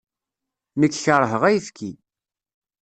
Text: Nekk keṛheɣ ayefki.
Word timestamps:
Nekk 0.79 0.99
keṛheɣ 1.03 1.41
ayefki. 1.49 1.91